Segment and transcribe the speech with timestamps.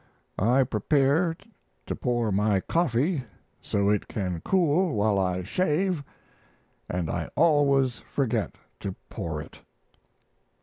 [0.39, 1.37] I prepare
[1.85, 3.23] to pour my coffee
[3.61, 6.03] so it can cool while I shave
[6.89, 9.59] and I always forget to pour it.